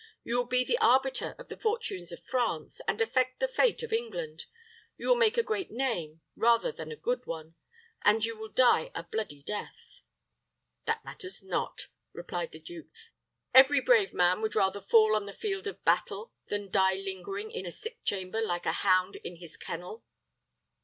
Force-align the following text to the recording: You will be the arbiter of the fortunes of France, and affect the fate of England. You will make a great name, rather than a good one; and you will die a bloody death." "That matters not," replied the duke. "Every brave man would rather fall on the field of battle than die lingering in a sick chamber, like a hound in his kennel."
You 0.23 0.35
will 0.37 0.47
be 0.47 0.63
the 0.65 0.79
arbiter 0.79 1.35
of 1.37 1.47
the 1.49 1.57
fortunes 1.59 2.11
of 2.11 2.25
France, 2.25 2.81
and 2.87 2.99
affect 2.99 3.39
the 3.39 3.47
fate 3.47 3.83
of 3.83 3.93
England. 3.93 4.45
You 4.97 5.07
will 5.09 5.15
make 5.15 5.37
a 5.37 5.43
great 5.43 5.69
name, 5.69 6.21
rather 6.35 6.71
than 6.71 6.91
a 6.91 6.95
good 6.95 7.27
one; 7.27 7.53
and 8.03 8.25
you 8.25 8.35
will 8.35 8.49
die 8.49 8.89
a 8.95 9.03
bloody 9.03 9.43
death." 9.43 10.01
"That 10.85 11.05
matters 11.05 11.43
not," 11.43 11.85
replied 12.13 12.51
the 12.51 12.59
duke. 12.59 12.89
"Every 13.53 13.79
brave 13.79 14.11
man 14.11 14.41
would 14.41 14.55
rather 14.55 14.81
fall 14.81 15.15
on 15.15 15.27
the 15.27 15.33
field 15.33 15.67
of 15.67 15.83
battle 15.85 16.33
than 16.47 16.71
die 16.71 16.95
lingering 16.95 17.51
in 17.51 17.67
a 17.67 17.71
sick 17.71 18.03
chamber, 18.03 18.41
like 18.41 18.65
a 18.65 18.71
hound 18.81 19.17
in 19.17 19.35
his 19.35 19.55
kennel." 19.55 20.03